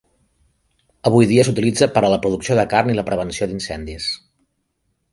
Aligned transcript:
Avui 1.09 1.27
dia 1.33 1.45
s'utilitza 1.51 1.89
per 1.97 2.03
a 2.03 2.11
la 2.15 2.21
producció 2.25 2.59
de 2.63 2.67
carn 2.75 2.93
i 2.95 2.99
la 3.01 3.07
prevenció 3.13 3.53
d'incendis. 3.55 4.13